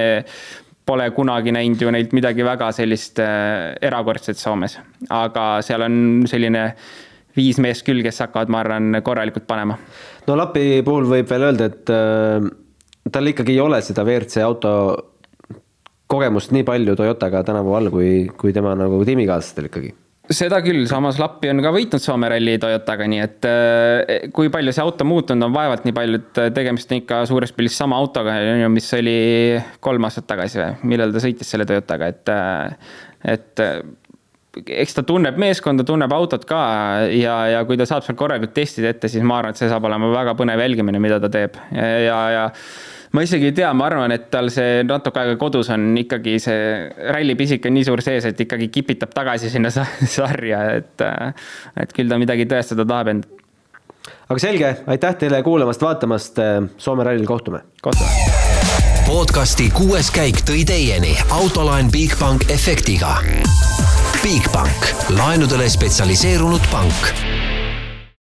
[0.88, 4.78] pole kunagi näinud ju neilt midagi väga sellist erakordset Soomes,
[5.12, 6.70] aga seal on selline
[7.38, 9.78] viis meest küll, kes hakkavad, ma arvan, korralikult panema.
[10.28, 12.50] no Lapi puhul võib veel öelda, et äh,
[13.14, 14.74] tal ikkagi ei ole seda WRC auto
[16.08, 19.94] kogemust nii palju Toyotaga tänavu all, kui, kui tema nagu tiimikaaslastel ikkagi
[20.34, 24.74] seda küll, samas Lappi on ka võitnud Soome ralli Toyotaga, nii et äh, kui palju
[24.76, 28.36] see auto muutunud on, vaevalt nii palju, et tegemist on ikka suures pildis sama autoga,
[28.72, 29.20] mis oli
[29.84, 32.92] kolm aastat tagasi või, millal ta sõitis selle Toyotaga, et äh,
[33.38, 33.66] et
[34.66, 36.60] eks ta tunneb meeskonda, tunneb autot ka
[37.14, 39.86] ja, ja kui ta saab seal korralikult testid ette, siis ma arvan, et see saab
[39.90, 41.58] olema väga põnev jälgimine, mida ta teeb.
[41.74, 42.46] Ja, ja
[43.14, 46.60] ma isegi ei tea, ma arvan, et tal see natuke aega kodus on ikkagi see
[47.14, 49.72] rallipisik on nii suur sees, et ikkagi kipitab tagasi sinna
[50.18, 51.06] sarja, et,
[51.84, 53.30] et küll ta midagi tõestada tahab end.
[54.28, 56.44] aga selge, aitäh teile kuulamast-vaatamast,
[56.78, 57.64] Soome rallil kohtume.
[57.82, 58.46] kohtume
[59.08, 63.16] podcasti kuues käik tõi teieni autolaen Bigbank efektiga
[64.20, 67.37] Bigbank, laenudele spetsialiseerunud pank